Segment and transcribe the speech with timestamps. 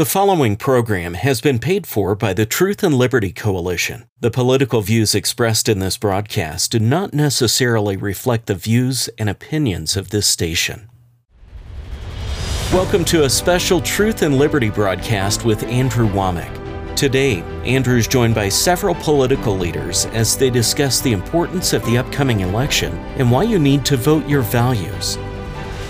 [0.00, 4.08] The following program has been paid for by the Truth and Liberty Coalition.
[4.20, 9.98] The political views expressed in this broadcast do not necessarily reflect the views and opinions
[9.98, 10.88] of this station.
[12.72, 16.96] Welcome to a special Truth and Liberty broadcast with Andrew Wommack.
[16.96, 21.98] Today, Andrew is joined by several political leaders as they discuss the importance of the
[21.98, 25.18] upcoming election and why you need to vote your values.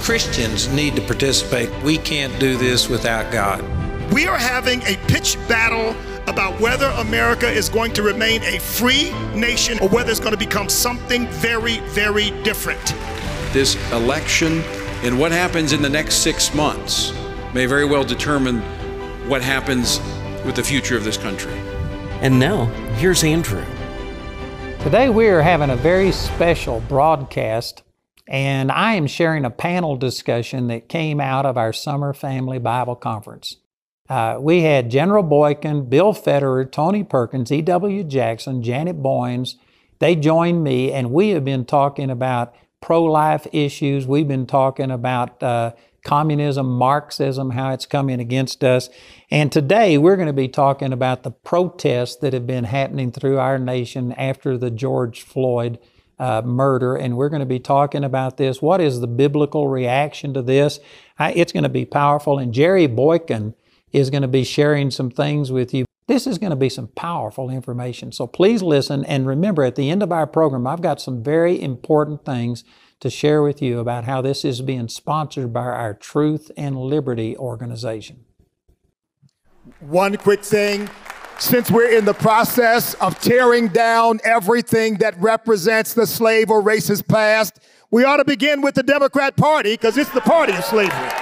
[0.01, 1.71] Christians need to participate.
[1.85, 3.63] We can't do this without God.
[4.13, 5.95] We are having a pitch battle
[6.27, 10.39] about whether America is going to remain a free nation or whether it's going to
[10.39, 12.85] become something very, very different.
[13.53, 14.63] This election
[15.05, 17.13] and what happens in the next six months
[17.55, 18.61] may very well determine
[19.29, 20.01] what happens
[20.45, 21.55] with the future of this country.
[22.21, 22.65] And now,
[22.97, 23.65] here's Andrew.
[24.81, 27.85] Today we are having a very special broadcast,
[28.27, 32.97] and I am sharing a panel discussion that came out of our Summer Family Bible
[32.97, 33.57] Conference.
[34.11, 38.03] Uh, we had General Boykin, Bill Federer, Tony Perkins, E.W.
[38.03, 39.57] Jackson, Janet Boynes.
[40.01, 44.09] They joined me, and we have been talking about pro life issues.
[44.09, 48.89] We've been talking about uh, communism, Marxism, how it's coming against us.
[49.31, 53.39] And today we're going to be talking about the protests that have been happening through
[53.39, 55.79] our nation after the George Floyd
[56.19, 56.97] uh, murder.
[56.97, 58.61] And we're going to be talking about this.
[58.61, 60.81] What is the biblical reaction to this?
[61.17, 62.39] I, it's going to be powerful.
[62.39, 63.55] And Jerry Boykin
[63.93, 65.85] is going to be sharing some things with you.
[66.07, 68.11] This is going to be some powerful information.
[68.11, 69.05] So please listen.
[69.05, 72.65] And remember, at the end of our program, I've got some very important things
[73.01, 77.37] to share with you about how this is being sponsored by our Truth and Liberty
[77.37, 78.25] organization.
[79.81, 80.89] One quick thing.
[81.39, 87.09] Since we're in the process of tearing down everything that represents the slave or racist
[87.09, 87.61] past,
[87.91, 91.20] we ought to begin with the Democrat Party because it's the party of slavery.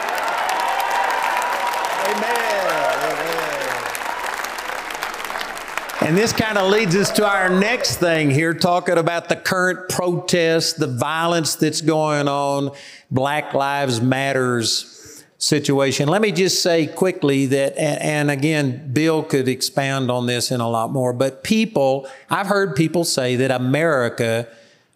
[6.08, 9.90] And this kind of leads us to our next thing here, talking about the current
[9.90, 12.70] protests, the violence that's going on,
[13.10, 16.08] Black Lives Matters situation.
[16.08, 20.68] Let me just say quickly that, and again, Bill could expound on this in a
[20.70, 24.48] lot more, but people, I've heard people say that America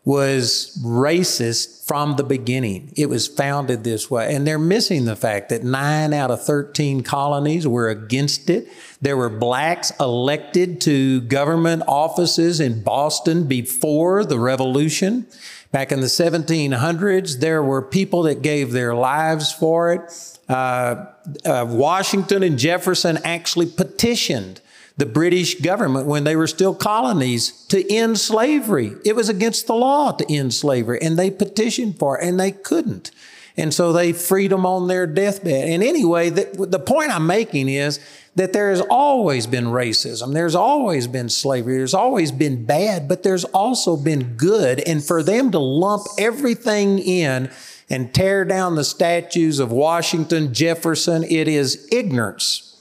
[0.04, 2.92] was racist from the beginning.
[2.96, 4.34] It was founded this way.
[4.34, 8.68] And they're missing the fact that nine out of 13 colonies were against it.
[9.00, 15.26] There were blacks elected to government offices in Boston before the revolution.
[15.70, 20.38] Back in the 1700s, there were people that gave their lives for it.
[20.48, 21.06] Uh,
[21.44, 24.60] uh, Washington and Jefferson actually petitioned
[24.96, 28.92] the British government when they were still colonies to end slavery.
[29.04, 32.52] It was against the law to end slavery, and they petitioned for it, and they
[32.52, 33.10] couldn't.
[33.56, 35.68] And so they freed them on their deathbed.
[35.68, 38.00] And anyway, the, the point I'm making is
[38.34, 40.32] that there has always been racism.
[40.32, 41.76] There's always been slavery.
[41.76, 44.80] There's always been bad, but there's also been good.
[44.80, 47.50] And for them to lump everything in
[47.90, 52.71] and tear down the statues of Washington, Jefferson, it is ignorance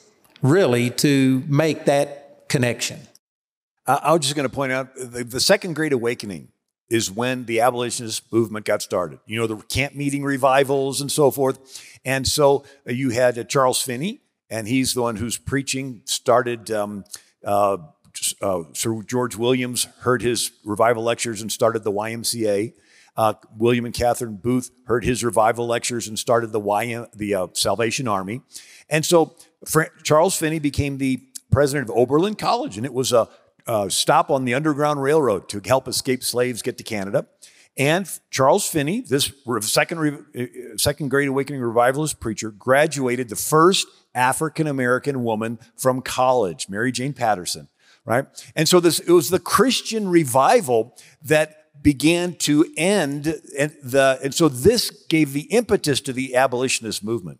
[0.41, 2.99] really to make that connection.
[3.87, 6.49] I was just going to point out the, the, Second Great Awakening
[6.89, 9.19] is when the abolitionist movement got started.
[9.25, 11.59] You know, the camp meeting revivals and so forth.
[12.05, 16.69] And so uh, you had uh, Charles Finney, and he's the one who's preaching, started.
[16.69, 17.05] Um,
[17.43, 17.77] uh,
[18.41, 22.73] uh, Sir George Williams heard his revival lectures and started the YMCA.
[23.17, 27.47] Uh, William and Catherine Booth heard his revival lectures and started the YM, the uh,
[27.53, 28.41] Salvation Army.
[28.89, 29.35] And so
[30.03, 33.27] Charles Finney became the president of Oberlin College, and it was a,
[33.67, 37.27] a stop on the Underground Railroad to help escaped slaves get to Canada.
[37.77, 44.67] And Charles Finney, this second, uh, second Great Awakening revivalist preacher, graduated the first African
[44.67, 47.69] American woman from college, Mary Jane Patterson,
[48.03, 48.25] right?
[48.55, 54.33] And so this it was the Christian revival that began to end and the and
[54.33, 57.39] so this gave the impetus to the abolitionist movement.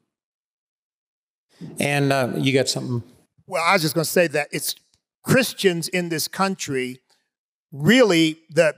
[1.80, 3.04] And uh, you got something?
[3.46, 4.76] Well, I was just going to say that it's
[5.24, 7.02] Christians in this country
[7.72, 8.74] really the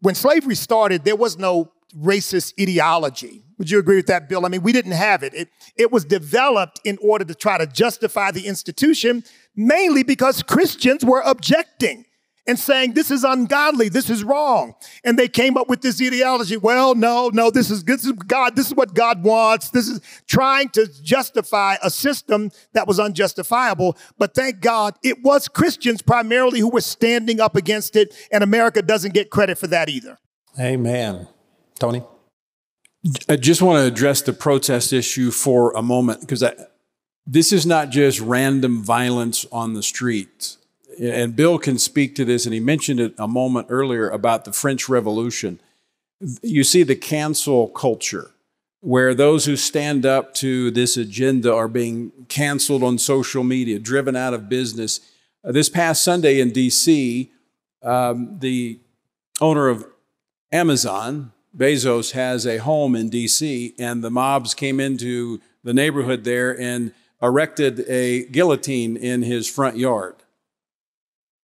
[0.00, 3.42] when slavery started, there was no racist ideology.
[3.58, 4.44] Would you agree with that, Bill?
[4.44, 5.32] I mean, we didn't have it.
[5.34, 9.22] It, it was developed in order to try to justify the institution,
[9.54, 12.04] mainly because Christians were objecting
[12.46, 14.74] and saying this is ungodly, this is wrong.
[15.04, 16.56] And they came up with this ideology.
[16.56, 19.70] Well, no, no, this is this is God, this is what God wants.
[19.70, 23.96] This is trying to justify a system that was unjustifiable.
[24.18, 28.82] But thank God it was Christians primarily who were standing up against it, and America
[28.82, 30.18] doesn't get credit for that either.
[30.58, 31.28] Amen.
[31.78, 32.02] Tony?
[33.28, 36.44] I just want to address the protest issue for a moment because
[37.26, 40.56] this is not just random violence on the street.
[41.00, 44.52] And Bill can speak to this, and he mentioned it a moment earlier about the
[44.52, 45.60] French Revolution.
[46.42, 48.30] You see the cancel culture,
[48.80, 54.16] where those who stand up to this agenda are being canceled on social media, driven
[54.16, 55.00] out of business.
[55.44, 57.28] Uh, this past Sunday in DC,
[57.82, 58.78] um, the
[59.40, 59.86] owner of
[60.52, 66.58] Amazon, Bezos, has a home in DC, and the mobs came into the neighborhood there
[66.58, 70.16] and erected a guillotine in his front yard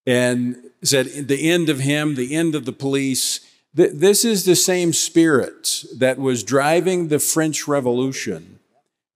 [0.05, 3.41] and said, The end of him, the end of the police.
[3.73, 8.59] This is the same spirit that was driving the French Revolution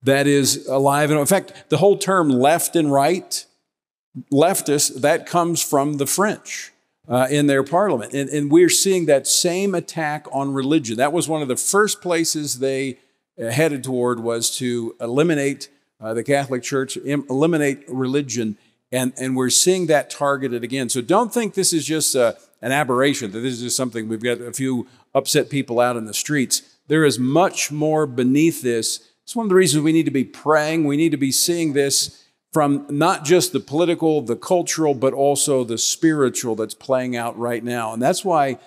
[0.04, 1.10] that is alive.
[1.10, 3.44] In fact, the whole term left and right,
[4.32, 6.70] leftist, that comes from the French.
[7.06, 8.14] Uh, in their parliament.
[8.14, 10.96] And, and, we're seeing that same attack on religion.
[10.96, 12.96] That was one of the first places they
[13.38, 15.68] uh, headed toward was to eliminate
[16.00, 18.56] uh, the Catholic Church, eliminate religion.
[18.94, 20.88] And, and we're seeing that targeted again.
[20.88, 24.22] So don't think this is just uh, an aberration, that this is just something we've
[24.22, 26.62] got a few upset people out in the streets.
[26.86, 29.00] There is much more beneath this.
[29.24, 30.84] It's one of the reasons we need to be praying.
[30.84, 35.64] We need to be seeing this from not just the political, the cultural, but also
[35.64, 37.92] the spiritual that's playing out right now.
[37.92, 38.58] And that's why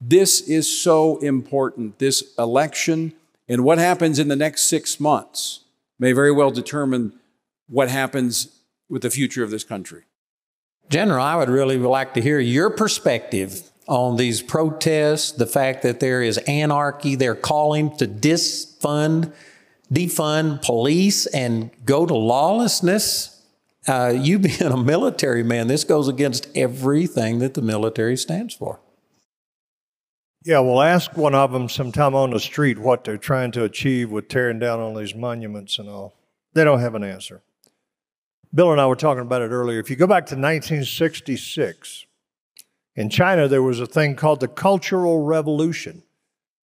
[0.00, 2.00] this is so important.
[2.00, 3.12] This election
[3.48, 5.60] and what happens in the next six months
[6.00, 7.12] may very well determine
[7.68, 8.58] what happens
[8.92, 10.04] with the future of this country.
[10.90, 15.98] General, I would really like to hear your perspective on these protests, the fact that
[15.98, 19.32] there is anarchy, they're calling to disfund
[19.90, 23.42] defund police and go to lawlessness.
[23.88, 28.78] Uh, you being a military man, this goes against everything that the military stands for.
[30.44, 34.10] Yeah, well, ask one of them sometime on the street what they're trying to achieve
[34.10, 36.14] with tearing down all these monuments and all.
[36.52, 37.42] They don't have an answer.
[38.54, 39.80] Bill and I were talking about it earlier.
[39.80, 42.04] If you go back to 1966,
[42.94, 46.02] in China, there was a thing called the Cultural Revolution,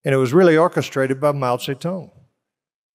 [0.05, 2.11] and it was really orchestrated by Mao Zedong.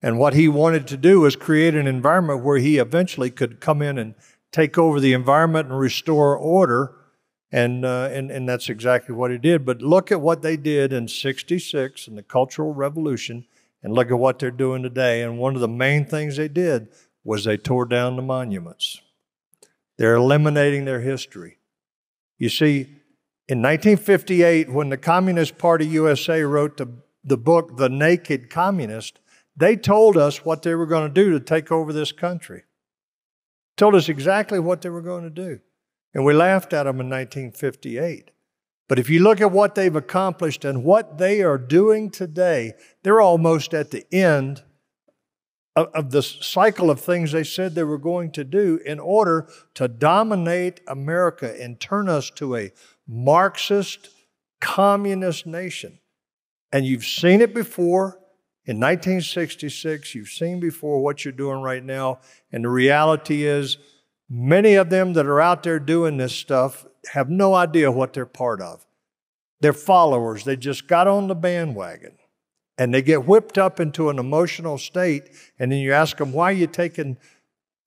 [0.01, 3.81] And what he wanted to do was create an environment where he eventually could come
[3.81, 4.15] in and
[4.53, 6.93] take over the environment and restore order.
[7.51, 9.65] And, uh, and, and that's exactly what he did.
[9.65, 13.45] But look at what they did in 66 in the Cultural Revolution,
[13.83, 15.21] and look at what they're doing today.
[15.21, 16.87] And one of the main things they did
[17.25, 19.01] was they tore down the monuments.
[19.97, 21.57] They're eliminating their history.
[22.37, 22.81] You see,
[23.47, 26.87] in 1958, when the Communist Party USA wrote the,
[27.23, 29.19] the book, The Naked Communist,
[29.57, 32.63] they told us what they were going to do to take over this country.
[33.77, 35.59] Told us exactly what they were going to do.
[36.13, 38.31] And we laughed at them in 1958.
[38.87, 42.73] But if you look at what they've accomplished and what they are doing today,
[43.03, 44.63] they're almost at the end
[45.75, 49.47] of, of the cycle of things they said they were going to do in order
[49.75, 52.71] to dominate America and turn us to a
[53.07, 54.09] Marxist,
[54.59, 55.99] communist nation.
[56.71, 58.19] And you've seen it before,
[58.65, 62.19] in 1966, you've seen before what you're doing right now,
[62.51, 63.77] and the reality is,
[64.29, 68.25] many of them that are out there doing this stuff have no idea what they're
[68.25, 68.85] part of.
[69.61, 72.17] They're followers, they just got on the bandwagon.
[72.77, 76.49] And they get whipped up into an emotional state, and then you ask them, why
[76.49, 77.17] are you taking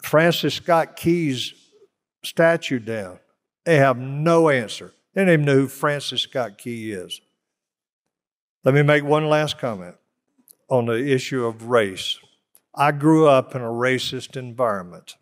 [0.02, 1.52] Francis Scott Key's
[2.24, 3.18] statue down?
[3.64, 4.92] They have no answer.
[5.12, 7.20] They don't even know who Francis Scott Key is.
[8.64, 9.96] Let me make one last comment
[10.68, 12.18] on the issue of race.
[12.74, 15.16] I grew up in a racist environment.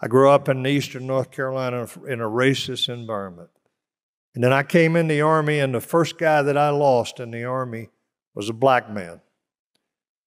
[0.00, 3.50] I grew up in eastern North Carolina in a racist environment.
[4.34, 7.30] And then I came in the Army, and the first guy that I lost in
[7.30, 7.88] the Army
[8.36, 9.22] was a black man.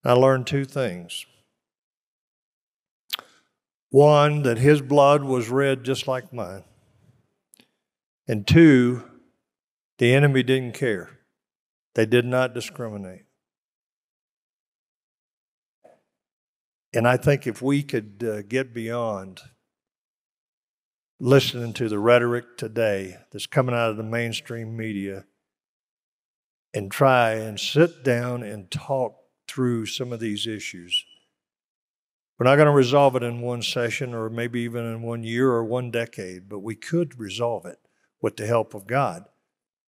[0.04, 1.28] I learned two things.
[3.92, 6.64] One, that his blood was red just like mine.
[8.28, 9.04] And two,
[10.00, 11.20] the enemy didn't care.
[11.94, 13.26] They did not discriminate.
[16.94, 19.42] And I think if we could uh, get beyond
[21.20, 25.26] listening to the rhetoric today that's coming out of the mainstream media
[26.74, 29.16] and try and sit down and talk
[29.48, 31.04] through some of these issues.
[32.38, 35.50] We're not going to resolve it in one session or maybe even in one year
[35.50, 37.80] or one decade, but we could resolve it
[38.22, 39.26] with the help of God.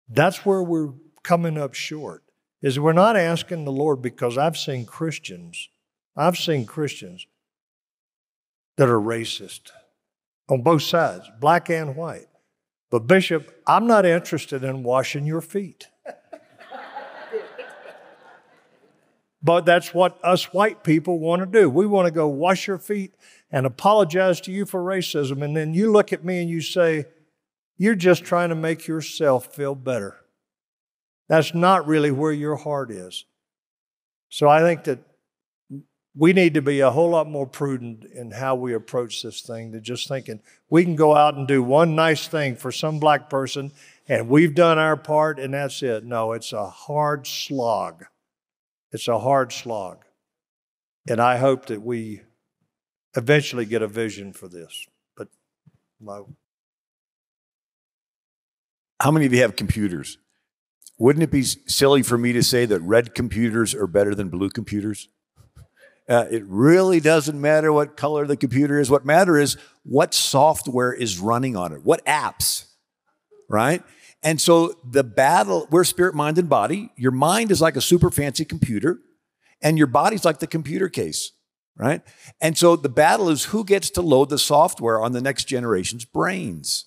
[0.08, 2.24] That's where we're coming up short.
[2.62, 5.68] Is we're not asking the Lord because I've seen Christians
[6.16, 7.26] I've seen Christians
[8.76, 9.70] that are racist
[10.48, 12.26] on both sides, black and white.
[12.90, 15.88] But, Bishop, I'm not interested in washing your feet.
[19.42, 21.70] But that's what us white people want to do.
[21.70, 23.14] We want to go wash your feet
[23.50, 25.42] and apologize to you for racism.
[25.42, 27.06] And then you look at me and you say,
[27.78, 30.16] You're just trying to make yourself feel better.
[31.28, 33.24] That's not really where your heart is.
[34.28, 34.98] So I think that
[36.16, 39.70] we need to be a whole lot more prudent in how we approach this thing
[39.70, 43.30] than just thinking we can go out and do one nice thing for some black
[43.30, 43.70] person
[44.08, 46.04] and we've done our part and that's it.
[46.04, 48.06] No, it's a hard slog.
[48.92, 50.04] It's a hard slog.
[51.08, 52.22] And I hope that we
[53.16, 54.86] eventually get a vision for this.
[55.16, 55.28] But
[56.00, 56.22] my...
[59.00, 60.18] How many of you have computers?
[60.98, 64.50] Wouldn't it be silly for me to say that red computers are better than blue
[64.50, 65.08] computers?
[66.06, 68.90] Uh, it really doesn't matter what color the computer is.
[68.90, 72.66] What matters is what software is running on it, what apps,
[73.48, 73.82] right?
[74.22, 76.92] And so the battle, we're spirit, mind, and body.
[76.96, 78.98] Your mind is like a super fancy computer,
[79.62, 81.32] and your body's like the computer case,
[81.76, 82.02] right?
[82.40, 86.04] And so the battle is who gets to load the software on the next generation's
[86.04, 86.86] brains.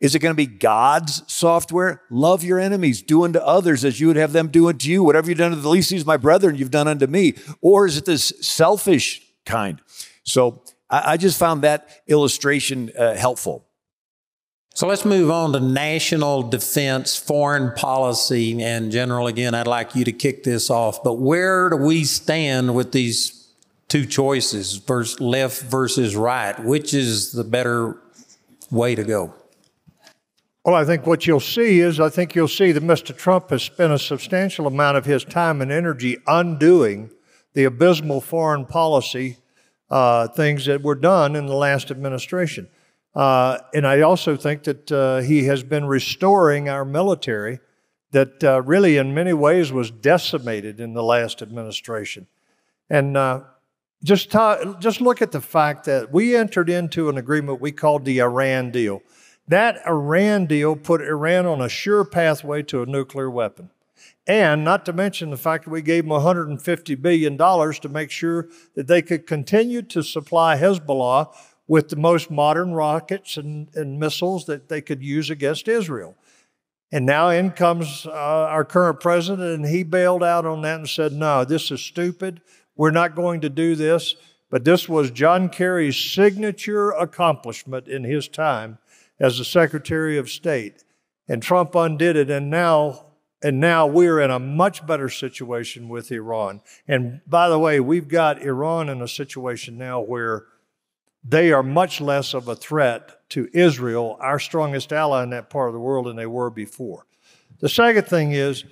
[0.00, 2.02] Is it going to be God's software?
[2.10, 5.04] Love your enemies, do unto others as you would have them do unto you.
[5.04, 7.34] Whatever you've done to the least these, my brethren, you've done unto me.
[7.60, 9.80] Or is it this selfish kind?
[10.24, 13.68] So I, I just found that illustration uh, helpful.
[14.74, 20.04] So let's move on to national defense, foreign policy, and General, again, I'd like you
[20.06, 21.04] to kick this off.
[21.04, 23.50] But where do we stand with these
[23.88, 26.58] two choices, versus left versus right?
[26.58, 27.98] Which is the better
[28.70, 29.34] way to go?
[30.64, 33.14] Well, I think what you'll see is I think you'll see that Mr.
[33.14, 37.10] Trump has spent a substantial amount of his time and energy undoing
[37.52, 39.36] the abysmal foreign policy
[39.90, 42.68] uh, things that were done in the last administration.
[43.14, 47.60] Uh, and I also think that uh, he has been restoring our military
[48.12, 52.26] that uh, really, in many ways, was decimated in the last administration.
[52.90, 53.42] And uh,
[54.04, 54.30] just,
[54.80, 58.70] just look at the fact that we entered into an agreement we called the Iran
[58.70, 59.02] deal.
[59.48, 63.70] That Iran deal put Iran on a sure pathway to a nuclear weapon.
[64.26, 68.48] And not to mention the fact that we gave them $150 billion to make sure
[68.74, 71.34] that they could continue to supply Hezbollah
[71.72, 76.14] with the most modern rockets and, and missiles that they could use against Israel.
[76.92, 80.86] And now in comes uh, our current president, and he bailed out on that and
[80.86, 82.42] said, No, this is stupid.
[82.76, 84.16] We're not going to do this.
[84.50, 88.76] But this was John Kerry's signature accomplishment in his time
[89.18, 90.84] as the Secretary of State.
[91.26, 93.06] And Trump undid it, and now
[93.42, 96.60] and now we're in a much better situation with Iran.
[96.86, 100.44] And by the way, we've got Iran in a situation now where
[101.24, 105.68] they are much less of a threat to Israel, our strongest ally in that part
[105.68, 107.06] of the world, than they were before.
[107.60, 108.64] The second thing is,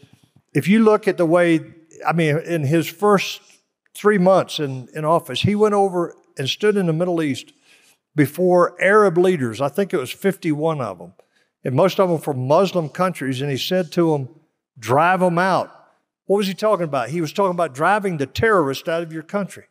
[0.53, 1.61] if you look at the way,
[2.07, 3.41] I mean, in his first
[3.95, 7.53] three months in, in office, he went over and stood in the Middle East
[8.17, 9.61] before Arab leaders.
[9.61, 11.15] I think it was 51 of them,
[11.65, 13.41] and most of them from Muslim countries.
[13.41, 14.29] And he said to them,
[14.79, 15.71] Drive them out.
[16.27, 17.11] What was he talking about?
[17.11, 19.67] He was talking about driving the terrorists out of your country.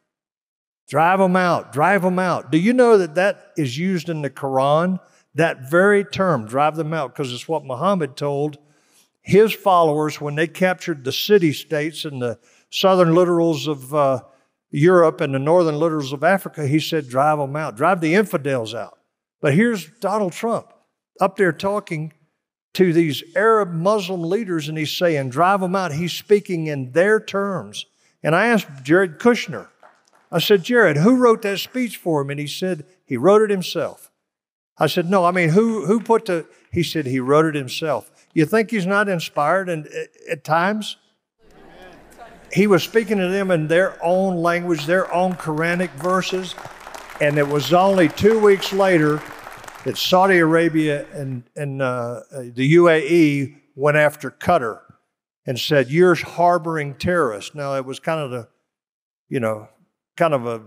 [0.90, 2.52] Drive them out, drive them out.
[2.52, 5.00] Do you know that that is used in the Quran?
[5.36, 8.58] That very term, drive them out, because it's what Muhammad told
[9.22, 12.40] his followers when they captured the city states and the
[12.72, 14.22] southern littorals of uh,
[14.72, 18.74] Europe and the northern littorals of Africa, he said, drive them out, drive the infidels
[18.74, 18.98] out.
[19.42, 20.74] But here's Donald Trump
[21.22, 22.14] up there talking
[22.74, 25.94] to these Arab Muslim leaders, and he's saying, drive them out.
[25.94, 27.86] He's speaking in their terms.
[28.24, 29.68] And I asked Jared Kushner,
[30.32, 32.30] I said, Jared, who wrote that speech for him?
[32.30, 34.12] And he said, he wrote it himself.
[34.78, 38.12] I said, no, I mean, who, who put the, he said, he wrote it himself.
[38.34, 39.90] You think he's not inspired and,
[40.30, 40.98] at times?
[42.52, 46.56] He was speaking to them in their own language, their own Quranic verses.
[47.22, 49.22] And it was only two weeks later
[49.84, 54.82] that Saudi Arabia and, and uh, the UAE went after Qatar
[55.46, 57.54] and said, You're harboring terrorists.
[57.54, 58.48] Now, it was kind of the,
[59.28, 59.68] you know,
[60.20, 60.62] kind of a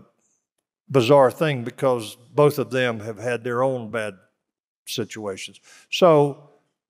[0.91, 4.15] bizarre thing because both of them have had their own bad
[4.87, 5.61] situations.
[5.91, 6.49] So,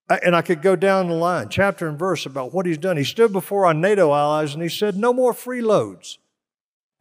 [0.09, 2.97] and I could go down the line, chapter and verse about what he's done.
[2.97, 6.19] He stood before our NATO allies and he said, No more freeloads.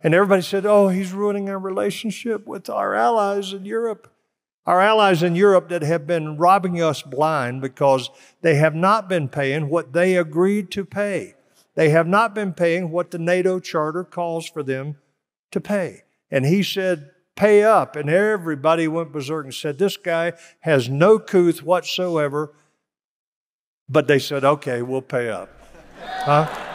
[0.02, 4.12] And everybody said, Oh, he's ruining our relationship with our allies in Europe.
[4.66, 8.10] Our allies in Europe that have been robbing us blind because
[8.42, 11.36] they have not been paying what they agreed to pay.
[11.76, 14.98] They have not been paying what the NATO charter calls for them
[15.52, 16.04] to pay.
[16.30, 17.96] And he said, Pay up.
[17.96, 22.54] And everybody went berserk and said, This guy has no couth whatsoever.
[23.88, 25.50] But they said, Okay, we'll pay up.
[26.24, 26.72] Huh?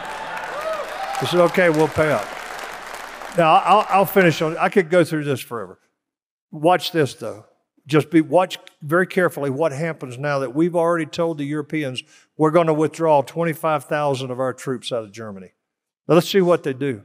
[1.21, 2.27] They said, okay, we'll pay up.
[3.37, 5.79] Now, I'll, I'll finish on, I could go through this forever.
[6.51, 7.45] Watch this, though.
[7.87, 12.03] Just be, watch very carefully what happens now that we've already told the Europeans
[12.37, 15.53] we're going to withdraw 25,000 of our troops out of Germany.
[16.07, 17.03] Now, let's see what they do.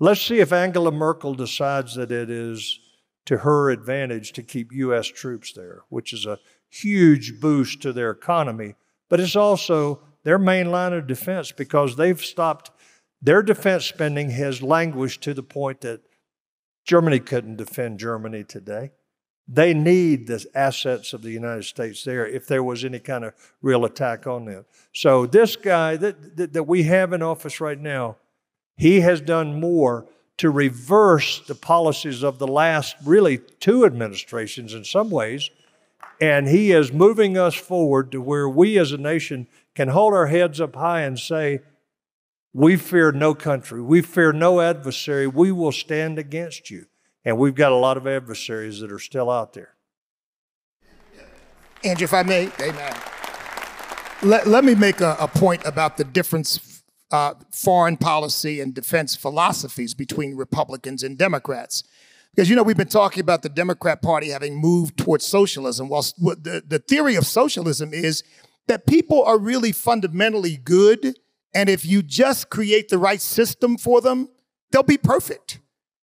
[0.00, 2.78] Let's see if Angela Merkel decides that it is
[3.26, 5.06] to her advantage to keep U.S.
[5.06, 6.38] troops there, which is a
[6.68, 8.74] huge boost to their economy,
[9.08, 12.70] but it's also their main line of defense because they've stopped,
[13.20, 16.00] their defense spending has languished to the point that
[16.84, 18.92] Germany couldn't defend Germany today.
[19.46, 23.34] They need the assets of the United States there if there was any kind of
[23.62, 24.64] real attack on them.
[24.92, 28.16] So, this guy that, that, that we have in office right now,
[28.78, 30.06] he has done more
[30.38, 35.50] to reverse the policies of the last really two administrations in some ways.
[36.20, 40.28] And he is moving us forward to where we as a nation can hold our
[40.28, 41.60] heads up high and say,
[42.54, 46.86] We fear no country, we fear no adversary, we will stand against you.
[47.24, 49.74] And we've got a lot of adversaries that are still out there.
[51.82, 52.96] Andrew, if I may, amen.
[54.22, 56.77] Let, let me make a, a point about the difference
[57.10, 61.84] uh, foreign policy and defense philosophies between Republicans and Democrats.
[62.34, 65.88] Because, you know, we've been talking about the Democrat Party having moved towards socialism.
[65.88, 68.22] Well, the, the theory of socialism is
[68.66, 71.18] that people are really fundamentally good.
[71.54, 74.28] And if you just create the right system for them,
[74.70, 75.58] they'll be perfect.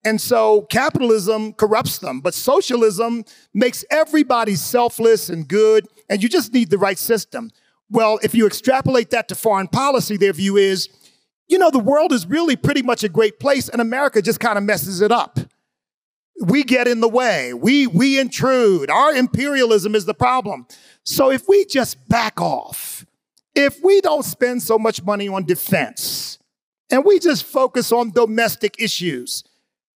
[0.04, 6.52] And so capitalism corrupts them, but socialism makes everybody selfless and good, and you just
[6.52, 7.50] need the right system.
[7.90, 10.88] Well, if you extrapolate that to foreign policy, their view is,
[11.48, 14.56] you know, the world is really pretty much a great place, and America just kind
[14.56, 15.38] of messes it up.
[16.40, 17.54] We get in the way.
[17.54, 18.90] We we intrude.
[18.90, 20.66] Our imperialism is the problem.
[21.04, 23.06] So if we just back off,
[23.54, 26.38] if we don't spend so much money on defense,
[26.90, 29.44] and we just focus on domestic issues,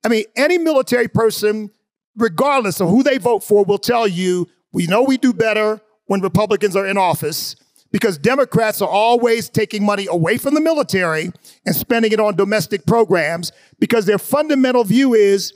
[0.04, 1.71] I mean, any military person,
[2.16, 6.21] regardless of who they vote for, will tell you we know we do better when
[6.21, 7.56] Republicans are in office
[7.91, 11.33] because Democrats are always taking money away from the military
[11.65, 15.55] and spending it on domestic programs because their fundamental view is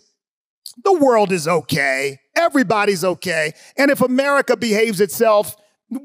[0.84, 5.56] the world is okay, everybody's okay, and if America behaves itself,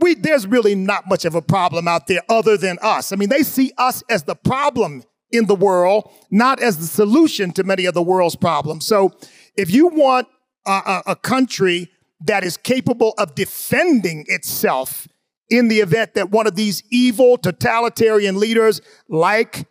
[0.02, 3.13] we, there's really not much of a problem out there other than us.
[3.13, 7.52] I mean, they see us as the problem in the world, not as the solution
[7.54, 8.86] to many of the world's problems.
[8.86, 9.13] So
[9.56, 10.28] if you want
[10.66, 11.90] a, a, a country
[12.22, 15.08] that is capable of defending itself
[15.49, 19.67] in the event that one of these evil totalitarian leaders like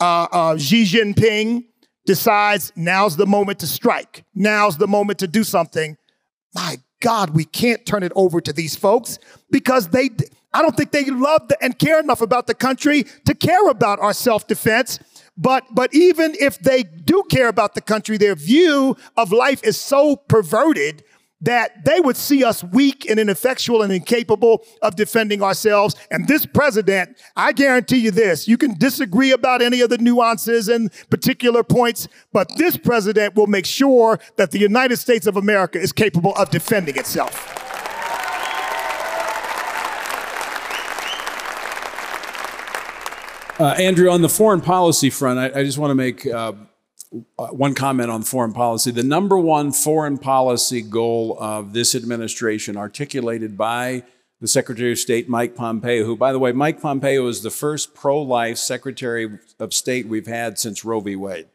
[0.00, 1.64] uh, uh, Xi Jinping
[2.04, 5.96] decides now's the moment to strike, now's the moment to do something,
[6.54, 9.18] my God, we can't turn it over to these folks
[9.50, 10.10] because they,
[10.52, 13.98] I don't think they love the, and care enough about the country to care about
[14.00, 14.98] our self defense.
[15.36, 19.78] But, but even if they do care about the country, their view of life is
[19.78, 21.04] so perverted
[21.40, 25.94] that they would see us weak and ineffectual and incapable of defending ourselves.
[26.10, 30.68] And this president, I guarantee you this, you can disagree about any of the nuances
[30.68, 35.78] and particular points, but this president will make sure that the United States of America
[35.78, 37.64] is capable of defending itself.
[43.58, 46.52] Uh, Andrew, on the foreign policy front, I, I just want to make uh,
[47.38, 48.90] Uh, one comment on foreign policy.
[48.90, 54.02] The number one foreign policy goal of this administration, articulated by
[54.40, 57.94] the Secretary of State, Mike Pompeo, who, by the way, Mike Pompeo is the first
[57.94, 61.14] pro life Secretary of State we've had since Roe v.
[61.14, 61.46] Wade.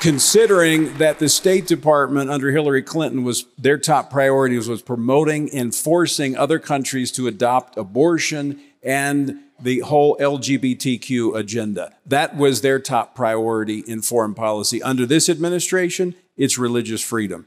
[0.00, 5.74] Considering that the State Department under Hillary Clinton was their top priorities was promoting and
[5.74, 11.94] forcing other countries to adopt abortion and the whole LGBTQ agenda.
[12.04, 14.82] That was their top priority in foreign policy.
[14.82, 17.46] Under this administration, it's religious freedom.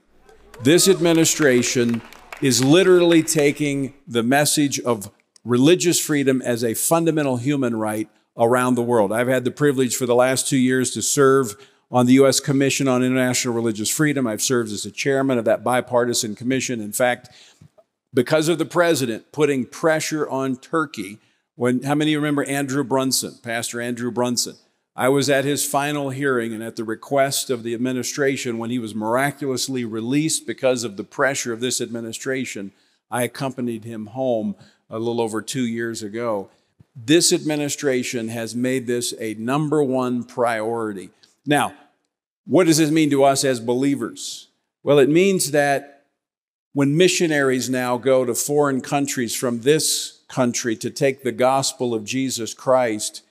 [0.62, 2.02] This administration
[2.42, 5.12] is literally taking the message of
[5.44, 9.12] religious freedom as a fundamental human right around the world.
[9.12, 11.56] I've had the privilege for the last two years to serve
[11.92, 12.40] on the U.S.
[12.40, 14.28] Commission on International Religious Freedom.
[14.28, 16.82] I've served as a chairman of that bipartisan commission.
[16.82, 17.30] In fact,
[18.14, 21.20] because of the president putting pressure on Turkey
[21.60, 24.56] when, how many remember Andrew Brunson, Pastor Andrew Brunson?
[24.96, 28.80] I was at his final hearing and at the request of the administration when he
[28.80, 32.72] was miraculously released because of the pressure of this administration.
[33.12, 34.56] I accompanied him home
[34.90, 36.50] a little over two years ago.
[36.96, 41.10] This administration has made this a number one priority.
[41.46, 41.74] Now,
[42.46, 44.48] what does this mean to us as believers?
[44.82, 45.99] Well, it means that
[46.74, 52.06] When missionaries now go to foreign countries from this country to take the gospel of
[52.06, 53.24] Jesus Christ,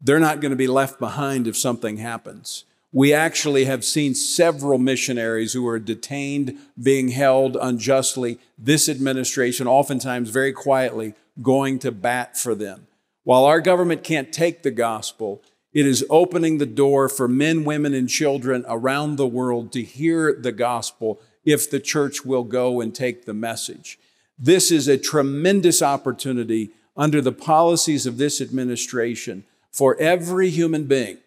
[0.00, 2.64] they're not going to be left behind if something happens.
[2.92, 8.38] We actually have seen several missionaries who are detained, being held unjustly.
[8.56, 12.86] This administration, oftentimes very quietly, going to bat for them.
[13.24, 17.92] While our government can't take the gospel, it is opening the door for men, women,
[17.92, 22.94] and children around the world to hear the gospel if the church will go and
[22.94, 23.98] take the message.
[24.38, 31.18] This is a tremendous opportunity under the policies of this administration for every human being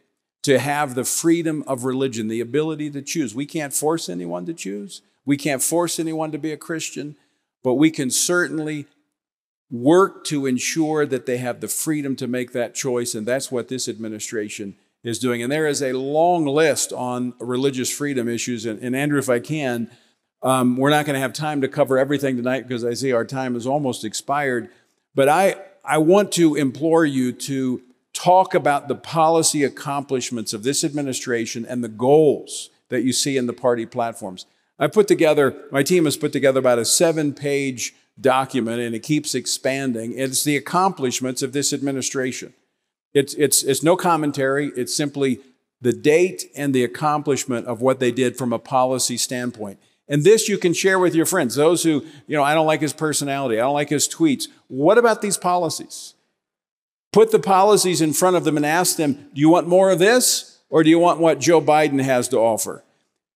[0.44, 3.36] to have the freedom of religion, the ability to choose.
[3.36, 5.02] We can't force anyone to choose.
[5.26, 7.16] We can't force anyone to be a Christian,
[7.64, 8.88] but we can certainly
[9.70, 13.16] work to ensure that they have the freedom to make that choice.
[13.16, 15.42] And that's what this administration is doing.
[15.42, 18.66] And there is a long list on religious freedom issues.
[18.66, 19.90] And, and Andrew, if I can,
[20.44, 23.26] um, we're not going to have time to cover everything tonight because I see our
[23.26, 24.70] time is almost expired.
[25.14, 27.82] But I, I want to implore you to
[28.14, 33.48] talk about the policy accomplishments of this administration and the goals that you see in
[33.48, 34.46] the party platforms.
[34.78, 39.04] I put together, my team has put together about a seven page document and it
[39.04, 40.18] keeps expanding.
[40.18, 42.54] It's the accomplishments of this administration.
[43.14, 45.40] It's, it's, it's no commentary, it's simply
[45.82, 49.80] the date and the accomplishment of what they did from a policy standpoint.
[50.12, 52.82] And this you can share with your friends, those who, you know, I don't like
[52.82, 54.50] his personality, I don't like his tweets.
[54.68, 56.16] What about these policies?
[57.14, 60.00] Put the policies in front of them and ask them, do you want more of
[60.00, 62.84] this or do you want what Joe Biden has to offer?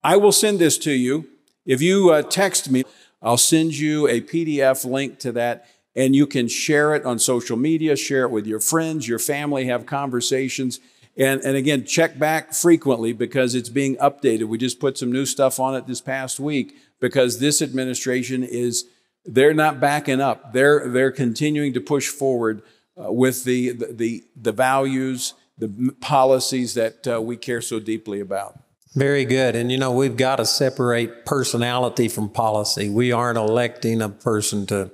[0.03, 1.29] I will send this to you.
[1.65, 2.83] If you uh, text me,
[3.21, 7.55] I'll send you a PDF link to that and you can share it on social
[7.55, 10.81] media, share it with your friends, your family, have conversations.
[11.17, 14.45] And, and again, check back frequently because it's being updated.
[14.45, 18.85] We just put some new stuff on it this past week because this administration is,
[19.25, 20.51] they're not backing up.
[20.53, 22.63] They're, they're continuing to push forward
[23.01, 28.59] uh, with the, the, the, values, the policies that uh, we care so deeply about.
[28.93, 29.55] Very good.
[29.55, 32.89] And you know, we've got to separate personality from policy.
[32.89, 34.91] We aren't electing a person to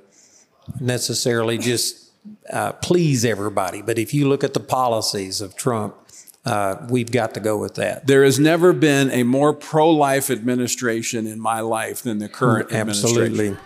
[0.80, 2.12] necessarily just
[2.52, 3.82] uh, please everybody.
[3.82, 5.96] But if you look at the policies of Trump,
[6.46, 8.08] uh, we've got to go with that.
[8.08, 12.70] There has never been a more pro life administration in my life than the current
[12.70, 13.26] mm, Absolutely.
[13.26, 13.58] administration.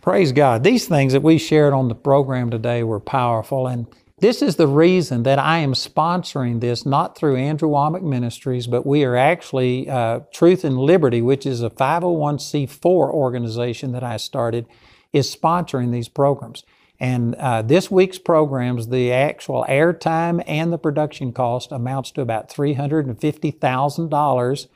[0.00, 0.64] Praise God.
[0.64, 3.66] These things that we shared on the program today were powerful.
[3.66, 3.86] And
[4.18, 8.86] this is the reason that I am sponsoring this, not through Andrew Wommack Ministries, but
[8.86, 14.66] we are actually uh, Truth and Liberty, which is a 501c4 organization that I started,
[15.14, 16.64] is sponsoring these programs.
[17.00, 22.48] And uh, this week's programs, the actual airtime and the production cost amounts to about
[22.48, 24.66] $350,000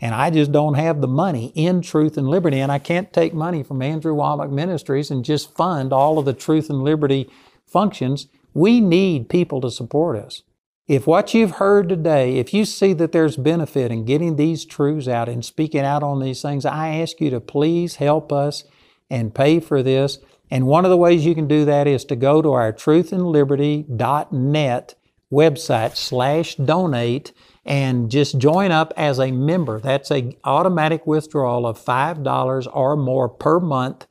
[0.00, 3.34] and I just don't have the money in Truth and Liberty, and I can't take
[3.34, 7.28] money from Andrew Wommack Ministries and just fund all of the Truth and Liberty
[7.66, 8.28] functions.
[8.54, 10.42] We need people to support us.
[10.86, 15.08] If what you've heard today, if you see that there's benefit in getting these truths
[15.08, 18.64] out and speaking out on these things, I ask you to please help us
[19.10, 20.18] and pay for this.
[20.50, 24.94] And one of the ways you can do that is to go to our truthandliberty.net
[25.30, 27.32] website slash donate
[27.64, 29.78] and just join up as a member.
[29.78, 34.06] That's a automatic withdrawal of $5 or more per month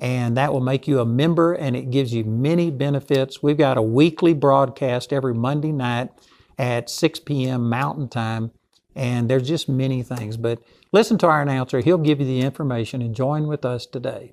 [0.00, 3.42] and that will make you a member and it gives you many benefits.
[3.42, 6.08] We've got a weekly broadcast every Monday night
[6.58, 7.68] at 6 p.m.
[7.68, 8.50] Mountain Time
[8.96, 10.38] and there's just many things.
[10.38, 14.32] But listen to our announcer, he'll give you the information and join with us today.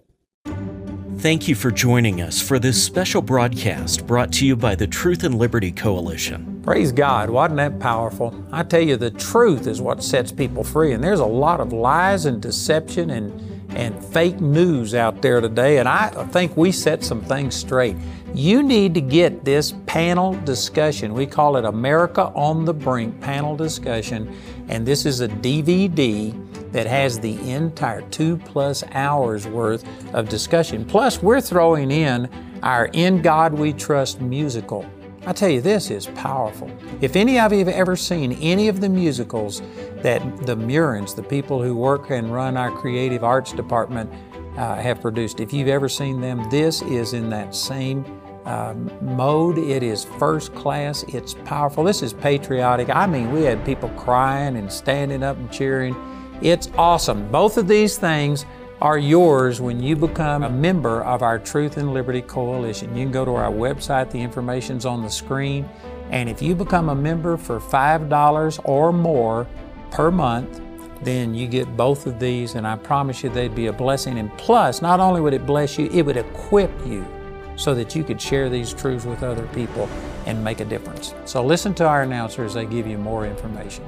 [1.19, 5.23] Thank you for joining us for this special broadcast brought to you by the Truth
[5.23, 6.62] and Liberty Coalition.
[6.62, 7.32] Praise God.
[7.32, 8.45] Wasn't that powerful?
[8.51, 10.91] I tell you, the truth is what sets people free.
[10.91, 13.34] And there's a lot of lies and deception and,
[13.71, 15.80] and fake news out there today.
[15.80, 17.97] And I think we set some things straight.
[18.36, 21.15] You need to get this panel discussion.
[21.15, 24.38] We call it America on the Brink panel discussion.
[24.67, 30.86] And this is a DVD that has the entire two plus hours worth of discussion.
[30.86, 32.30] Plus, we're throwing in
[32.63, 34.86] our In God We Trust musical.
[35.25, 36.71] I tell you, this is powerful.
[37.01, 39.62] If any of you have ever seen any of the musicals
[39.97, 44.10] that the Murins, the people who work and run our creative arts department,
[44.58, 48.06] uh, have produced, if you've ever seen them, this is in that same
[48.45, 49.58] um, mode.
[49.58, 51.03] It is first class.
[51.10, 51.84] It's powerful.
[51.84, 52.89] This is patriotic.
[52.89, 55.93] I mean, we had people crying and standing up and cheering.
[56.41, 57.30] It's awesome.
[57.32, 58.45] Both of these things
[58.82, 62.95] are yours when you become a member of our Truth and Liberty Coalition.
[62.95, 65.67] You can go to our website, the information's on the screen.
[66.12, 69.47] And if you become a member for $5 or more,
[69.91, 70.62] per month,
[71.02, 74.17] then you get both of these, and I promise you they'd be a blessing.
[74.17, 77.06] And plus, not only would it bless you, it would equip you
[77.56, 79.89] so that you could share these truths with other people
[80.26, 81.13] and make a difference.
[81.26, 83.84] So listen to our announcer as they give you more information.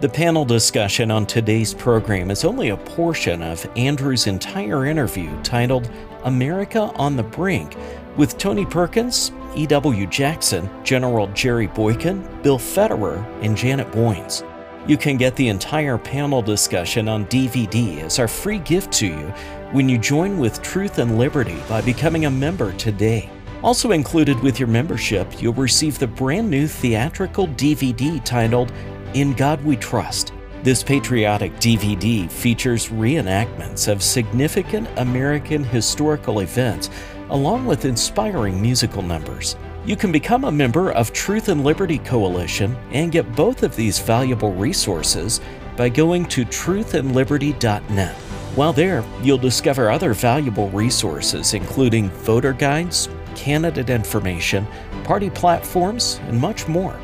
[0.00, 5.90] The panel discussion on today's program is only a portion of Andrew's entire interview titled
[6.24, 7.76] America on the Brink
[8.16, 10.06] with Tony Perkins, E.W.
[10.06, 14.42] Jackson, General Jerry Boykin, Bill Federer, and Janet Boynes.
[14.86, 19.34] You can get the entire panel discussion on DVD as our free gift to you
[19.72, 23.28] when you join with Truth and Liberty by becoming a member today.
[23.62, 28.72] Also included with your membership, you'll receive the brand new theatrical DVD titled
[29.14, 30.32] In God We Trust.
[30.62, 36.90] This patriotic DVD features reenactments of significant American historical events
[37.30, 39.56] along with inspiring musical numbers.
[39.84, 43.98] You can become a member of Truth and Liberty Coalition and get both of these
[43.98, 45.40] valuable resources
[45.76, 48.14] by going to truthandliberty.net.
[48.54, 54.68] While there, you'll discover other valuable resources, including voter guides, candidate information,
[55.02, 56.96] party platforms, and much more.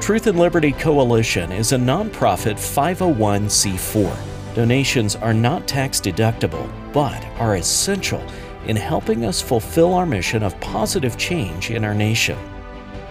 [0.00, 4.54] Truth and Liberty Coalition is a nonprofit 501c4.
[4.54, 8.24] Donations are not tax deductible, but are essential
[8.66, 12.38] in helping us fulfill our mission of positive change in our nation.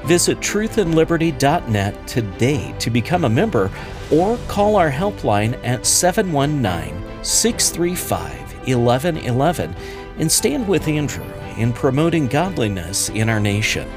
[0.05, 3.69] Visit truthandliberty.net today to become a member
[4.11, 9.75] or call our helpline at 719 635 1111
[10.17, 13.87] and stand with Andrew in promoting godliness in our nation.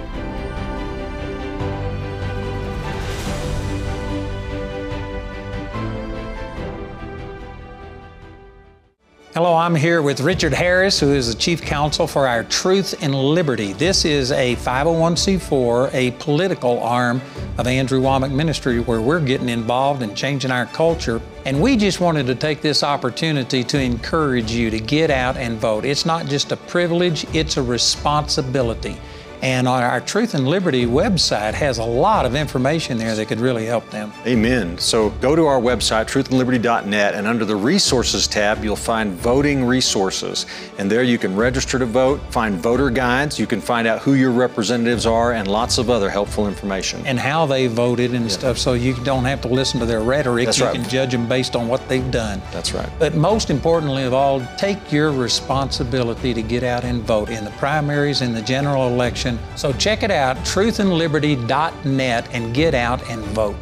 [9.34, 13.14] Hello, I'm here with Richard Harris, who is the Chief Counsel for our Truth and
[13.14, 13.72] Liberty.
[13.72, 17.22] This is a 501c4, a political arm
[17.56, 21.18] of Andrew Wommack Ministry, where we're getting involved and changing our culture.
[21.46, 25.56] And we just wanted to take this opportunity to encourage you to get out and
[25.56, 25.86] vote.
[25.86, 28.98] It's not just a privilege, it's a responsibility.
[29.42, 33.40] And on our Truth and Liberty website has a lot of information there that could
[33.40, 34.12] really help them.
[34.24, 34.78] Amen.
[34.78, 40.46] So go to our website, truthandliberty.net, and under the Resources tab, you'll find voting resources.
[40.78, 44.14] And there you can register to vote, find voter guides, you can find out who
[44.14, 47.04] your representatives are, and lots of other helpful information.
[47.04, 48.30] And how they voted and yeah.
[48.30, 50.46] stuff, so you don't have to listen to their rhetoric.
[50.46, 50.76] That's you right.
[50.76, 52.40] can judge them based on what they've done.
[52.52, 52.88] That's right.
[53.00, 57.50] But most importantly of all, take your responsibility to get out and vote in the
[57.52, 58.88] primaries, in the general
[59.32, 63.56] election so check it out, truthandliberty.net, and get out and vote.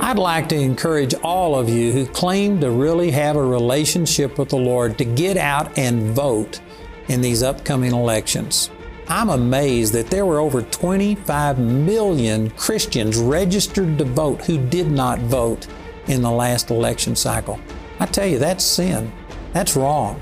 [0.00, 4.50] I'd like to encourage all of you who claim to really have a relationship with
[4.50, 6.60] the Lord to get out and vote
[7.08, 8.70] in these upcoming elections.
[9.12, 15.18] I'm amazed that there were over 25 million Christians registered to vote who did not
[15.18, 15.66] vote
[16.06, 17.60] in the last election cycle.
[18.00, 19.12] I tell you, that's sin.
[19.52, 20.18] That's wrong.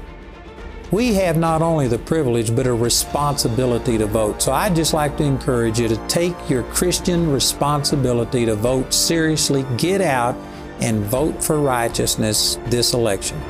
[0.91, 4.43] We have not only the privilege, but a responsibility to vote.
[4.43, 9.65] So I'd just like to encourage you to take your Christian responsibility to vote seriously,
[9.77, 10.35] get out
[10.81, 13.41] and vote for righteousness this election.